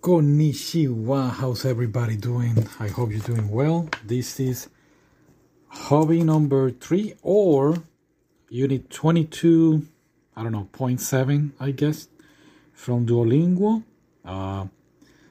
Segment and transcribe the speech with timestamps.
[0.00, 2.68] Konnichiwa, how's everybody doing?
[2.78, 3.88] I hope you're doing well.
[4.04, 4.68] This is
[5.68, 7.76] hobby number three or
[8.48, 9.86] unit 22,
[10.36, 12.08] I don't know, 0.7, I guess,
[12.72, 13.82] from Duolingo.
[14.24, 14.66] Uh,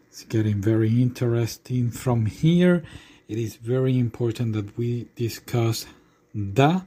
[0.07, 2.83] it's getting very interesting from here.
[3.27, 5.85] It is very important that we discuss
[6.35, 6.81] da,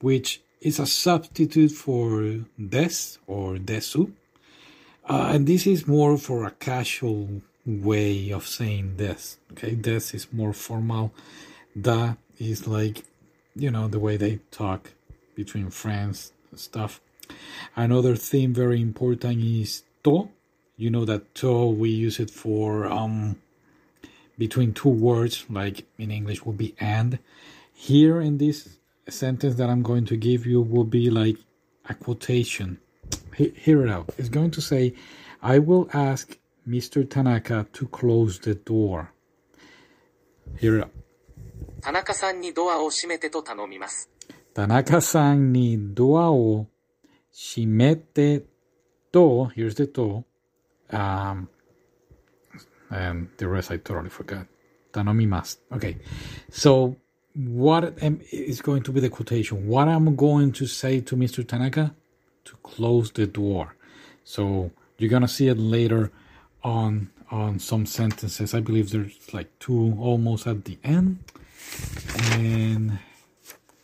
[0.00, 4.12] which is a substitute for des or desu
[5.08, 9.38] uh, and this is more for a casual way of saying this.
[9.52, 11.12] Okay, this is more formal.
[11.78, 13.04] Da is like,
[13.54, 14.92] you know, the way they talk
[15.34, 17.00] between friends stuff.
[17.76, 20.30] Another thing very important is to.
[20.76, 23.36] You know that to we use it for um
[24.38, 27.18] between two words, like in English would be and.
[27.72, 28.78] Here in this
[29.08, 31.36] sentence that I'm going to give you will be like
[31.88, 32.78] a quotation
[33.35, 34.09] hear it out.
[34.17, 34.93] It's going to say,
[35.41, 36.37] I will ask
[36.67, 37.09] Mr.
[37.09, 39.11] Tanaka to close the door.
[40.59, 40.91] Hear it out.
[41.81, 44.09] 田中さんにドアを閉めてと頼みます。
[44.53, 46.67] 田中さんにドアを
[47.31, 48.43] 閉めて
[49.11, 50.23] と、here's the to,
[50.91, 51.47] um,
[52.89, 54.45] and the rest I totally forgot.
[54.93, 55.61] 頼みます.
[55.71, 55.97] Okay,
[56.51, 56.95] so
[57.35, 59.67] what am, is going to be the quotation?
[59.67, 61.45] What I'm going to say to Mr.
[61.45, 61.93] Tanaka?
[62.48, 63.76] To close the door.
[64.24, 66.10] So you're gonna see it later
[66.62, 68.54] on on some sentences.
[68.54, 71.18] I believe there's like two almost at the end.
[72.32, 72.98] And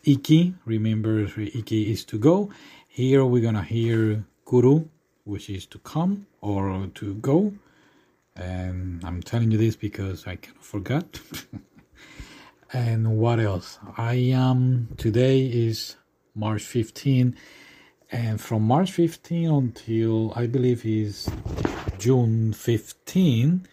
[0.03, 2.49] iki, remember iki is to go.
[2.87, 4.85] Here we're gonna hear kuru,
[5.25, 7.53] which is to come or to go.
[8.35, 11.21] And I'm telling you this because I kind of forgot.
[12.73, 13.79] and what else?
[13.95, 15.95] I am um, today is
[16.33, 17.35] March 15
[18.11, 21.29] and from March 15 until I believe is
[21.97, 23.67] June 15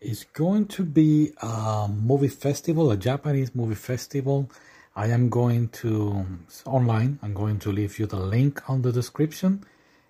[0.00, 4.50] is going to be a movie festival, a Japanese movie festival.
[4.94, 6.26] I am going to
[6.64, 7.18] online.
[7.22, 9.64] I'm going to leave you the link on the description.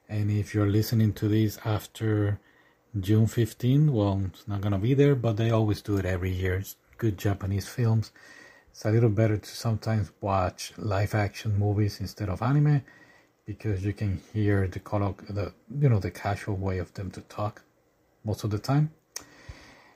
[0.09, 2.41] And if you're listening to this after
[2.99, 6.55] June 15, well, it's not gonna be there, but they always do it every year.
[6.57, 8.13] It's good Japanese films.
[8.71, 12.83] It's a little better to sometimes watch live action movies instead of anime
[13.46, 17.22] because you can hear the colloq the you know the casual way of them to
[17.22, 17.64] talk
[18.24, 18.92] most of the time.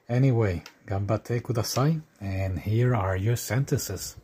[0.07, 4.16] Anyway, ganbatte kudasai, and here are your sentences.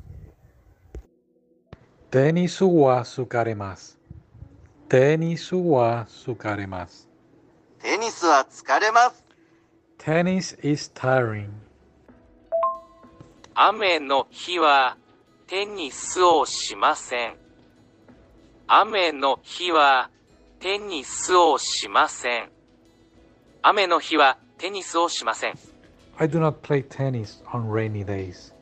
[2.12, 3.96] Tenisu wa sukaremasu.
[4.88, 7.08] Tenisu wa sukaremasu.
[7.82, 9.24] テニスは疲れます。
[9.98, 11.50] Tennis is tiring.
[13.56, 14.98] 雨の日は
[15.48, 17.36] テニスをしません。
[18.69, 20.11] 雨の日は
[20.59, 22.51] テニスをしません。
[23.63, 25.55] 雨の日はテニスをしません。
[26.19, 28.53] I do not play tennis on rainy days.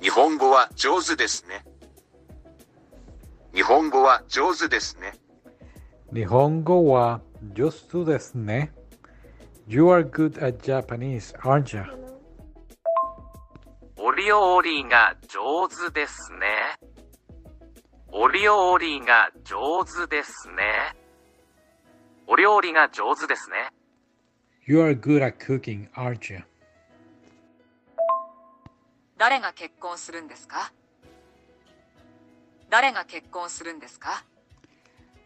[0.00, 1.64] 日本語は上手ですね。
[3.54, 5.12] 日本語は上手ですね。
[6.12, 7.20] 日本語は
[7.54, 8.72] 上手ですね。
[9.68, 11.84] You are good at Japanese, aren't you?
[13.96, 16.91] お料理が上手ですね。
[18.14, 20.94] お料理が上手ですね。
[22.26, 23.70] お料理が上手ですね。
[24.66, 26.42] You are good at cooking, aren't you?
[29.16, 30.72] 誰が結婚するんですか
[32.68, 34.24] 誰が結婚するんですか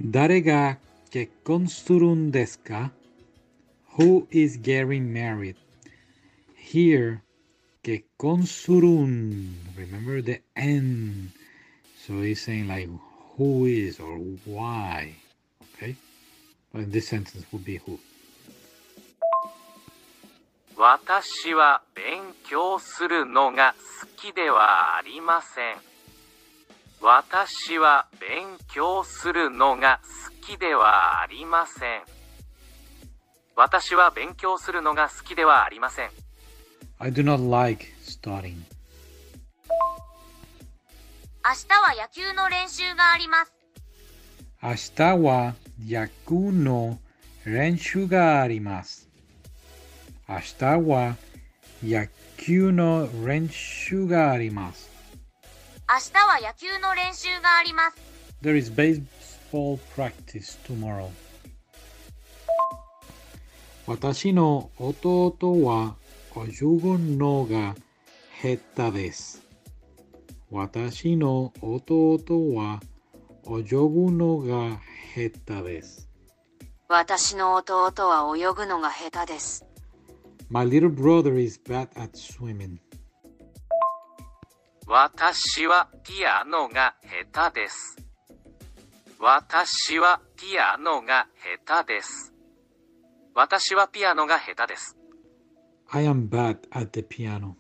[0.01, 0.79] 誰が
[1.11, 2.93] 結婚するんですか
[3.99, 5.57] Who is getting married?
[6.73, 7.19] Here,
[7.83, 11.31] 結婚するん Remember the N.
[12.07, 12.89] So he's saying like
[13.37, 15.15] who is or why.
[15.75, 15.97] Okay?
[16.73, 17.99] But in this sentence would be who.
[20.79, 25.77] 私は勉強するのが好きではありません。
[27.03, 30.01] 私は勉強するのが
[30.31, 32.03] 好きではありません。
[33.57, 36.11] 私は勉強するのが好きではありません。
[37.01, 38.76] I do not like studying.
[41.49, 43.53] 明日は野球の練習があります。
[44.61, 46.99] 明日は野球の
[47.45, 49.09] 練習があります。
[50.29, 51.17] 明日は
[51.85, 54.91] 野球の練習があります。
[55.89, 57.97] 明日は野球の練習があります。
[58.43, 61.11] There is baseball practice tomorrow.
[63.87, 65.95] 私の弟は
[66.37, 67.77] 泳ぐのが
[68.43, 69.46] 下手です。
[70.51, 72.81] 私の弟は
[73.49, 74.81] 泳ぐのが
[75.15, 76.09] 下手です。
[76.89, 79.67] 私の弟は泳ぐのが下手です。
[80.49, 82.79] My little brother is bad at swimming.
[84.87, 86.95] 私はピアノが
[87.33, 87.97] 下手です。
[89.19, 91.27] 私はピアノが
[91.67, 92.33] 下手です。
[93.35, 94.97] 私はピアノが下手です。
[95.89, 97.55] I am bad at the piano.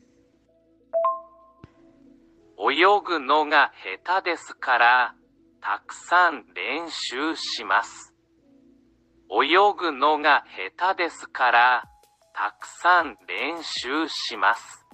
[2.78, 3.72] 泳ぐのが
[4.04, 5.14] 下手ですから、
[5.62, 8.12] たくさん練習します。
[9.30, 10.44] 泳ぐのが
[10.78, 11.84] 下手ですから、
[12.34, 14.84] たくさん練習します。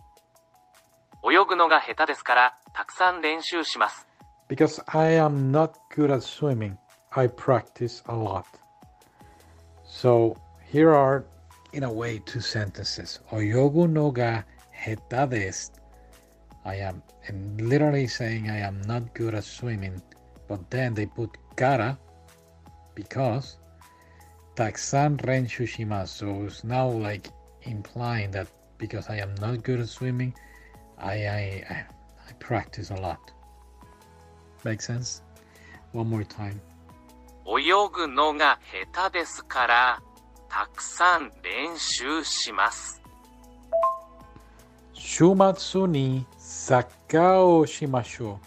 [1.29, 4.07] 泳ぐのが下手ですから、たくさん練習します。
[4.49, 6.77] Because I am not good at swimming,
[7.11, 8.45] I practice a lot.
[9.85, 10.37] So
[10.73, 11.25] here are,
[11.73, 13.21] in a way, two sentences.
[13.33, 15.82] Oyogu no ga heta desu.
[16.66, 20.02] I am and literally saying I am not good at swimming,
[20.48, 21.98] but then they put gara
[22.96, 23.58] because
[24.56, 26.08] taksan renshu shimasu.
[26.08, 27.30] So it's now like
[27.64, 28.48] implying that
[28.78, 30.34] because I am not good at swimming,
[30.98, 31.86] I I, I,
[32.28, 33.20] I practice a lot.
[34.64, 35.22] Make sense?
[35.94, 36.60] One more time.
[37.48, 38.60] 泳ぐのが
[38.92, 40.02] 下手ですから、
[40.50, 43.02] たくさん練習します。
[44.94, 45.24] 週
[45.56, 46.26] 末に
[46.65, 48.47] サッカーをしましょう。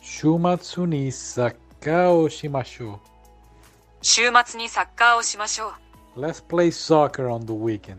[0.00, 0.22] 週
[0.58, 2.98] 末にサッカーをしましょ
[4.00, 5.74] 週末にサッカーをしましょ
[6.16, 6.20] う。
[6.22, 6.24] う。
[6.24, 7.98] Let's play soccer on the weekend.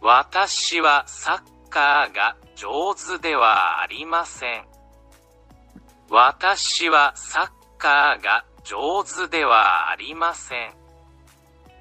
[0.00, 4.64] 私はサッカーが上手ではありません。
[6.08, 10.70] 私はサッカーが上手ではありません。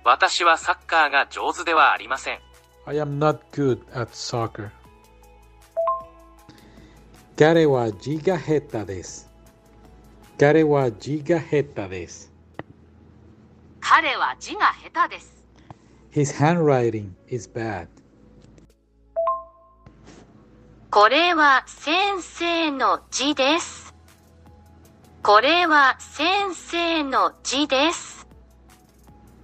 [0.04, 2.47] 私はサッカーが上手ではありません。
[2.90, 4.72] I am not good at soccer.
[7.36, 9.30] 彼は字が下手です。
[10.40, 12.32] 彼は字が下手です。
[13.82, 15.44] 彼は字が下手です。
[16.14, 17.90] His handwriting is bad.
[20.90, 23.94] これは先生の字です。
[25.24, 28.26] これは先生の字です。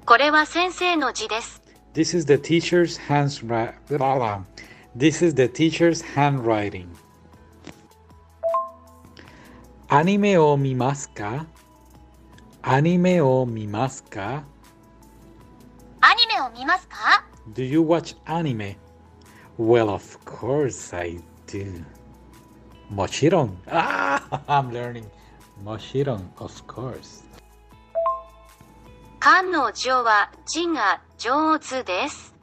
[0.06, 1.63] これは先生の字です。
[1.94, 3.44] This is the teacher's hands
[4.96, 6.88] This is the teacher's handwriting.
[9.90, 11.46] アニメを見ますか
[12.64, 14.44] アニメを見ますか
[16.02, 18.76] アニメを見ますか Do you watch anime?
[19.60, 21.84] Well, of course I do.
[22.90, 23.58] もちろん。
[23.68, 25.06] Ah, I'm learning.
[25.64, 27.24] もちろん、of course.
[29.26, 32.36] 彼女は字が上手です。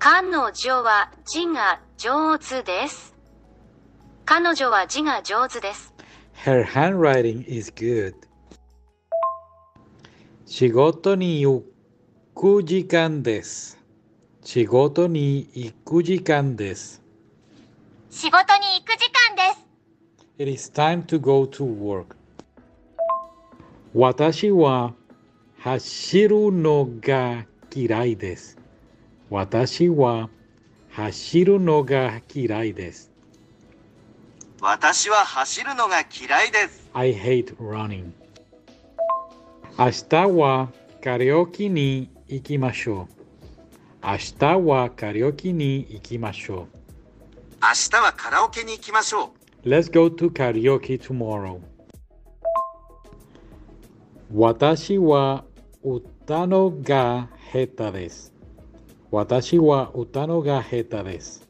[0.00, 3.14] 彼女は字が上手です。
[4.24, 5.94] 彼女は字が上手です。
[6.44, 8.14] Her handwriting is good.
[10.44, 11.62] 仕事に行
[12.34, 13.78] く時間です。
[14.42, 17.00] 仕事に行く時間です。
[18.10, 19.64] 仕事に行く時間です。
[20.40, 22.16] It is time to go to work.
[23.94, 24.94] 私は
[25.60, 28.56] 走るのが嫌いです。
[29.28, 30.30] 私は
[30.90, 33.10] 走るのが嫌いです。
[34.60, 36.88] 私は走るのが嫌いです。
[36.94, 38.12] I hate running.
[39.76, 40.68] 明日は
[41.02, 44.06] カラオケに行きましょう。
[44.06, 46.68] 明日はカラオケに行きましょ
[47.60, 49.32] 明日はカラオケに行きましょ
[49.64, 49.68] う。
[49.68, 49.68] う。
[49.68, 51.60] Let's go to karaoke tomorrow.
[54.32, 55.44] 私は
[55.84, 58.32] 歌のが下手です。
[59.12, 61.46] 私は歌のが下手です。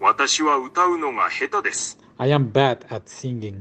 [0.00, 1.98] 私は歌うのが下手です。
[2.16, 3.60] I am bad at singing.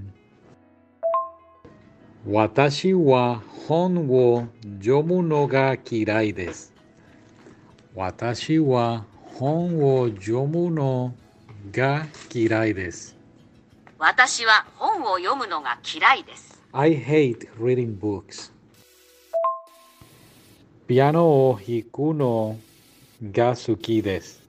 [2.26, 4.48] 私は本を
[4.82, 6.74] 読むのが嫌いです。
[7.94, 11.14] 私は本を読むの
[11.72, 13.18] が嫌いです。
[14.00, 16.64] 私は本を読むのが嫌いです。
[16.72, 18.55] I hate reading books.
[20.88, 22.60] ピアノを弾くの
[23.32, 24.44] が好きです。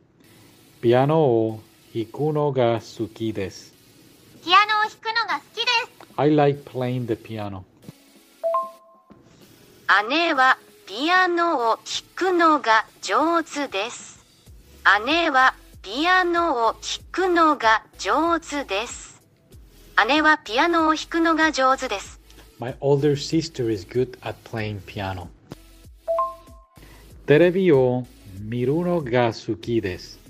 [0.83, 1.61] ピアノを
[1.95, 3.73] 弾くのが好きです。
[4.45, 5.71] ピアノを弾くのが好きで
[6.05, 6.15] す。
[6.19, 7.63] I like playing the piano.
[10.11, 14.23] 姉はピアノを弾くのが上手です。
[15.07, 16.81] 姉はピアノを弾
[17.13, 19.23] くのが上手です。
[20.07, 22.21] 姉はピアノを弾くのが上手です。
[22.59, 25.29] My older sister is good at playing piano.
[27.27, 28.07] テレビを
[28.39, 30.21] 見るのが好きです。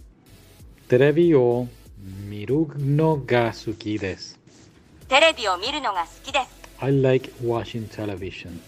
[0.89, 1.69] テレビを
[2.27, 4.39] 見るのが好きです。
[5.07, 6.49] テレビを見るのが好きです。
[6.81, 8.59] I like watching television.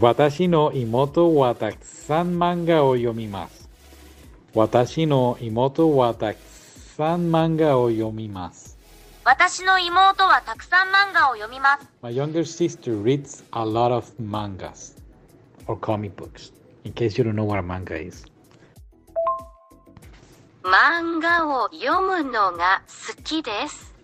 [0.00, 3.68] 私の妹はたくさん漫画を読みます。
[4.54, 6.38] 私の妹はたく
[6.96, 8.78] さん漫画を読みます。
[9.26, 11.86] 私の妹はたくさん漫画を読みます。
[12.00, 14.93] My younger sister reads a lot of mangas
[15.66, 16.52] or comic books.
[16.84, 18.26] In case you don't know what a manga is.
[20.62, 23.94] 漫画を読むのが好きです。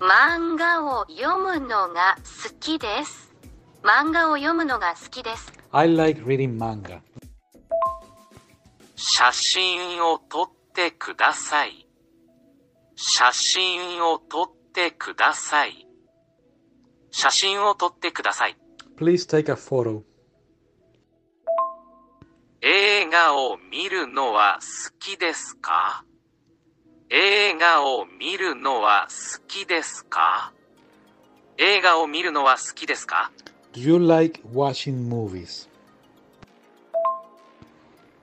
[0.00, 3.32] 漫画を読むのが好きです。
[3.82, 5.52] 漫画を読むのが好きです。
[5.72, 7.00] I like reading manga.
[8.96, 11.86] 写真を撮ってください。
[12.96, 15.86] 写真を撮ってください。
[17.10, 18.56] 写真を撮ってください。
[18.96, 20.02] Please take a photo.
[22.66, 26.02] 映画を見るのは好きですか？
[27.10, 30.50] 映画を見るのは好きですか？
[31.58, 33.30] 映画を見るのは好きですか
[33.74, 35.68] ？Do you like watching movies?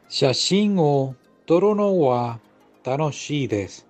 [0.10, 1.14] 写真を
[1.46, 2.40] 撮るのは
[2.84, 3.86] 楽しいです。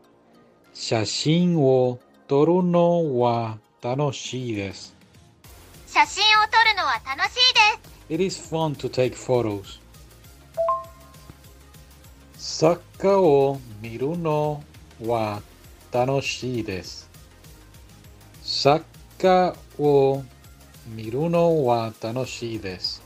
[0.74, 4.98] 写真を撮るのは楽しいです。
[5.88, 7.60] 写真を撮るのは楽しいで
[8.10, 8.14] す。
[8.14, 9.80] It is fun to take photos.
[12.44, 14.64] サッカーを見るの
[15.06, 15.44] は
[15.92, 17.08] 楽しいです。
[18.42, 18.84] サッ
[19.22, 20.24] カーを
[20.88, 23.04] 見るのは楽しいです。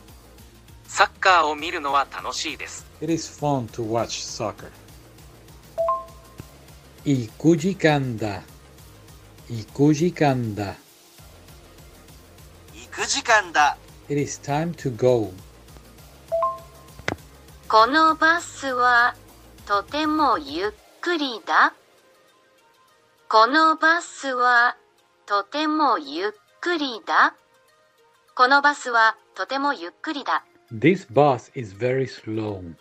[0.87, 2.85] サッカーを見るのは楽しいです。
[3.01, 4.69] It is fun to watch soccer.
[7.03, 8.41] 行く時間だ。
[9.49, 10.75] 行く時間だ。
[12.73, 13.75] 行く時間だ。
[14.07, 15.33] It is time to go.
[17.67, 19.13] このバスは
[19.65, 21.73] とてもゆっくりだ。
[23.27, 24.77] このバスは
[25.25, 26.31] とてもゆっ
[26.61, 27.35] くりだ。
[28.35, 30.45] このバスはとてもゆっくりだ。
[30.71, 32.75] This bus is very slow.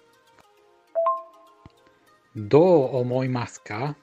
[2.36, 3.96] どう思いますか？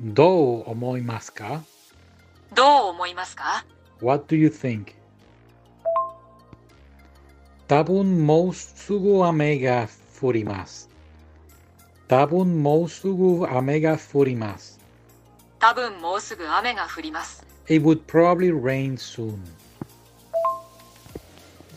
[0.00, 1.62] どう思いますか？
[2.54, 3.64] どう思いますか
[4.02, 4.92] ？What do you think?
[7.66, 9.88] 多分もうすぐ雨が
[10.20, 10.90] 降ります。
[12.08, 14.78] 多分もうすぐ雨が降ります。
[15.58, 17.44] 多分もうすぐ雨が降ります。
[17.68, 19.38] It would probably rain soon.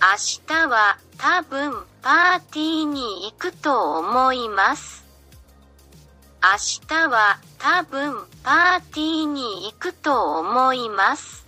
[0.01, 0.07] 明
[0.47, 5.03] 日は多分パーティーに行くと思います。
[6.41, 6.49] 明
[6.87, 11.45] 日は多分パーティーに行くと思います。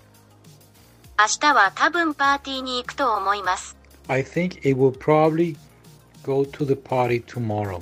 [1.17, 3.77] 明日は多分パーティーに行くと思います。
[4.07, 5.55] I think it will probably
[6.23, 7.81] go to the party tomorrow.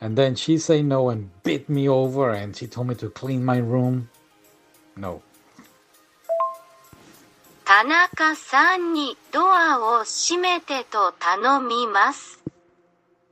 [0.00, 3.44] And then she said no and beat me over and she told me to clean
[3.44, 4.08] my room.
[4.96, 5.22] No.
[7.64, 12.40] 田中さんにドアを閉めてと頼みます。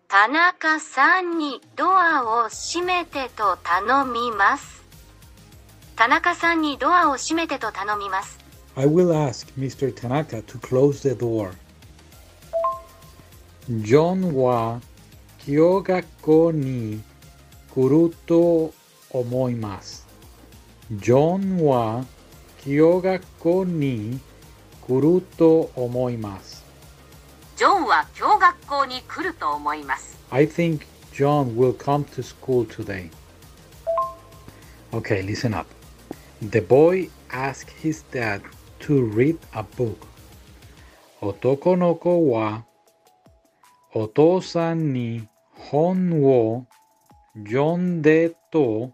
[0.08, 4.82] 田中さんにドアを閉めてと頼みます。
[5.96, 8.38] 田中さんにドアを閉めてと頼みます。
[8.76, 9.94] I will ask Mr.
[9.94, 11.52] Tanaka to close the door.
[13.82, 14.80] John は
[15.47, 17.01] 今日学校に
[17.73, 18.73] 来ると
[19.09, 20.07] 思います。
[20.97, 22.05] John は
[22.65, 24.19] 今日学校に
[24.81, 26.65] 来ると思います。
[27.55, 30.17] ジョンは今日学校に来ると思います。
[30.29, 30.81] I think
[31.13, 33.09] John will come to school today.
[34.91, 35.67] Okay, listen up.
[36.41, 38.41] The boy asked his dad
[38.79, 40.07] to read a book.
[41.21, 42.63] 男の子は
[43.91, 46.67] お父さんに本を
[47.35, 48.91] 読んでと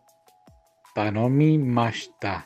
[0.96, 2.46] 頼みました。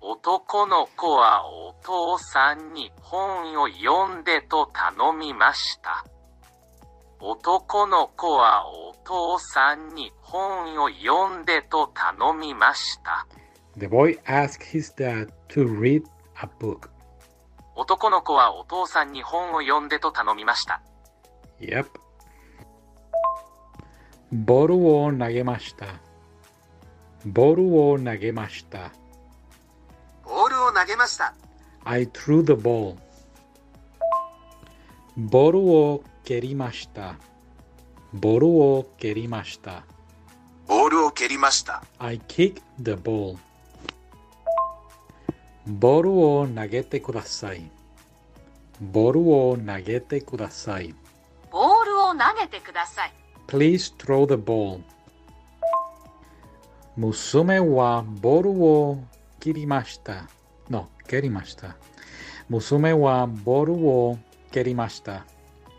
[0.00, 6.04] 男の子はお父さんに本を読んでと頼みました。
[7.20, 13.28] 男の子はお父さんに本を読んでと頼みました。
[13.76, 16.02] The boy asked his dad to read
[16.42, 16.88] a book.
[17.76, 20.82] 男の子はお父さんに本を読んでと頼みました。
[21.60, 21.86] Yep.
[24.32, 25.86] ボールを投げました。
[27.26, 28.92] ボールを投げました。
[30.24, 31.34] ボールを投げました。
[31.84, 32.96] I threw the ball.
[35.16, 37.16] ボールを蹴りました。
[38.12, 39.84] ボールを蹴りました。
[40.66, 41.82] ボールを蹴りました。
[41.98, 43.36] I kicked the ball.
[45.66, 47.70] ボールを投げてください。
[48.80, 50.94] ボールを投げてください。
[52.10, 53.12] を投げてください。
[53.46, 54.80] Please throw the ball.
[56.96, 58.98] 娘はボールを
[59.38, 60.28] 切りました。
[60.68, 61.76] の、蹴りました。
[62.48, 64.18] 娘はボールを
[64.50, 65.24] 蹴りました。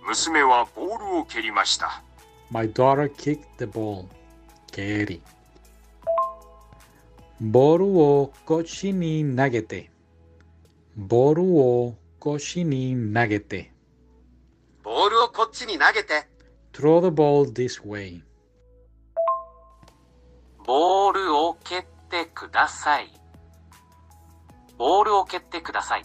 [0.07, 2.01] 娘はボールを蹴りました。
[2.49, 4.05] My daughter kicked the ball.
[4.71, 5.21] 蹴り。
[7.39, 9.89] ボールを腰に投げて。
[10.95, 13.70] ボールを腰に投げて。
[15.30, 16.26] ボールをこっちに投げて。
[16.72, 18.22] Throw the ball this way.
[20.64, 23.12] ボールを蹴ってください。
[24.76, 26.04] ボールを蹴ってください。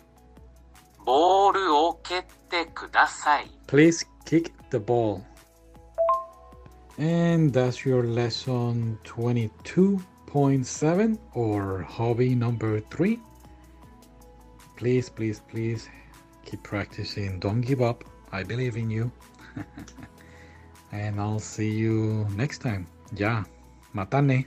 [1.04, 3.50] ボールを蹴ってください。
[3.66, 5.24] Please kick the ball.
[7.00, 13.18] And that's your lesson 22.7 or hobby number three.
[14.78, 15.90] Please, please, please
[16.46, 17.40] keep practicing.
[17.40, 18.06] Don't give up.
[18.33, 19.11] I believe in you.
[20.93, 22.87] and I'll see you next time.
[23.15, 23.45] Yeah.
[23.95, 24.47] Matane.